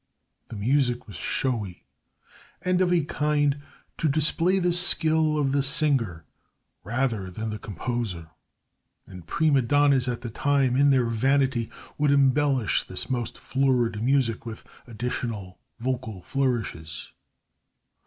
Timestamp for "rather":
6.83-7.29